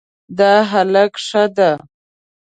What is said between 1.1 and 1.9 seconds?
ښه ده